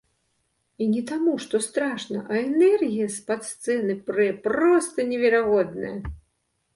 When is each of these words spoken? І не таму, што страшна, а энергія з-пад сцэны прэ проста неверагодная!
І 0.83 0.85
не 0.93 1.01
таму, 1.09 1.33
што 1.43 1.59
страшна, 1.65 2.23
а 2.33 2.39
энергія 2.45 3.07
з-пад 3.15 3.41
сцэны 3.49 3.93
прэ 4.07 4.25
проста 4.49 5.05
неверагодная! 5.11 5.93